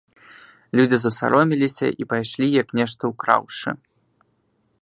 Людзі 0.79 0.97
засароміліся 1.03 1.85
і 2.05 2.09
пайшлі, 2.13 2.47
як 2.61 2.67
нешта 2.81 3.03
ўкраўшы. 3.15 3.69